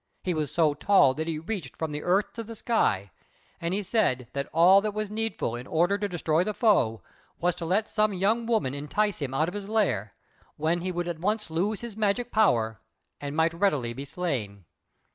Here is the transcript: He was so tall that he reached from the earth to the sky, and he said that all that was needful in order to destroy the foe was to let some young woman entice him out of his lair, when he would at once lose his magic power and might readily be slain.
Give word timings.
He 0.23 0.33
was 0.33 0.51
so 0.51 0.73
tall 0.73 1.13
that 1.13 1.27
he 1.27 1.37
reached 1.37 1.77
from 1.77 1.91
the 1.91 2.01
earth 2.01 2.33
to 2.33 2.41
the 2.41 2.55
sky, 2.55 3.11
and 3.59 3.71
he 3.71 3.83
said 3.83 4.27
that 4.33 4.49
all 4.51 4.81
that 4.81 4.95
was 4.95 5.11
needful 5.11 5.55
in 5.55 5.67
order 5.67 5.95
to 5.95 6.09
destroy 6.09 6.43
the 6.43 6.55
foe 6.55 7.03
was 7.39 7.53
to 7.53 7.67
let 7.67 7.87
some 7.87 8.11
young 8.11 8.47
woman 8.47 8.73
entice 8.73 9.21
him 9.21 9.35
out 9.35 9.47
of 9.47 9.53
his 9.53 9.69
lair, 9.69 10.15
when 10.57 10.81
he 10.81 10.91
would 10.91 11.07
at 11.07 11.19
once 11.19 11.51
lose 11.51 11.81
his 11.81 11.95
magic 11.95 12.31
power 12.31 12.79
and 13.19 13.35
might 13.35 13.53
readily 13.53 13.93
be 13.93 14.03
slain. 14.03 14.65